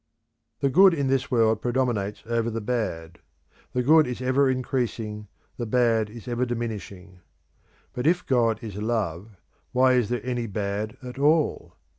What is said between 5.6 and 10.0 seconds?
bad is ever diminishing. But if God is Love why